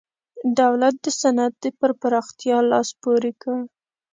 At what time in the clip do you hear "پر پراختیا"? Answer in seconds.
1.79-2.57